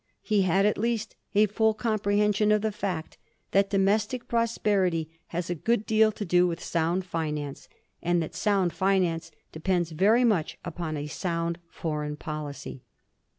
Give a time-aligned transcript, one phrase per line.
[0.23, 3.19] He had at least a full comprehen sion of the fact
[3.51, 7.69] that domestic prosperity has a good deal to do with sound finance,
[8.01, 12.81] and that sound finance depends very much upon a sound foreign policy.